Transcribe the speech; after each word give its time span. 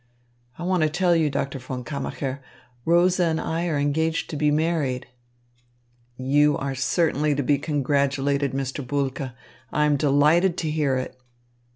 I 0.57 0.63
want 0.63 0.81
to 0.81 0.89
tell 0.89 1.15
you, 1.15 1.29
Doctor 1.29 1.59
von 1.59 1.83
Kammacher, 1.83 2.39
Rosa 2.85 3.25
and 3.25 3.39
I 3.39 3.67
are 3.67 3.77
engaged 3.77 4.31
to 4.31 4.35
be 4.35 4.49
married." 4.49 5.05
"You 6.17 6.57
are 6.57 6.73
certainly 6.73 7.35
to 7.35 7.43
be 7.43 7.59
congratulated, 7.59 8.51
Mr. 8.51 8.83
Bulke. 8.83 9.33
I 9.71 9.85
am 9.85 9.97
delighted 9.97 10.57
to 10.57 10.71
hear 10.71 10.95
it." 10.95 11.21